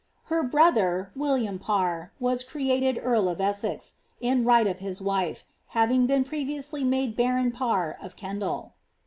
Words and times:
Her 0.33 0.41
brother 0.41 1.11
William 1.15 1.59
Parr, 1.59 2.11
d 2.19 2.97
earl 3.01 3.29
of 3.29 3.39
Essex,^ 3.39 3.99
in 4.19 4.43
right 4.43 4.65
of 4.65 4.79
his 4.79 4.99
wife, 4.99 5.43
having 5.77 6.07
been 6.07 6.23
previously 6.23 6.83
1 6.83 7.51
Parr 7.51 7.97
of 8.01 8.15
Kendal. 8.15 8.73